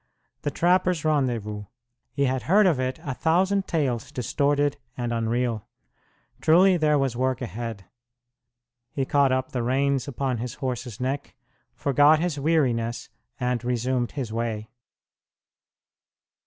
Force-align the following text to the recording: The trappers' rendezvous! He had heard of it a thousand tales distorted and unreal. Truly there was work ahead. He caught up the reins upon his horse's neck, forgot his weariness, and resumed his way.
The 0.41 0.49
trappers' 0.49 1.05
rendezvous! 1.05 1.65
He 2.11 2.25
had 2.25 2.41
heard 2.49 2.65
of 2.65 2.79
it 2.79 2.99
a 3.03 3.13
thousand 3.13 3.67
tales 3.67 4.11
distorted 4.11 4.77
and 4.97 5.13
unreal. 5.13 5.67
Truly 6.41 6.75
there 6.75 6.97
was 6.97 7.15
work 7.15 7.39
ahead. 7.39 7.85
He 8.91 9.05
caught 9.05 9.31
up 9.31 9.51
the 9.51 9.61
reins 9.61 10.07
upon 10.07 10.39
his 10.39 10.55
horse's 10.55 10.99
neck, 10.99 11.35
forgot 11.75 12.17
his 12.17 12.39
weariness, 12.39 13.09
and 13.39 13.63
resumed 13.63 14.13
his 14.13 14.33
way. 14.33 14.71